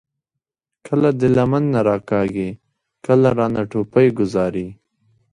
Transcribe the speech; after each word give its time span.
کله 0.85 1.09
د 1.19 1.21
لمن 1.35 1.63
نه 1.73 1.79
راکاږي، 1.89 2.49
کله 3.05 3.27
رانه 3.37 3.63
ټوپۍ 3.71 4.07
ګوذاري 4.17 4.67
ـ 4.71 4.75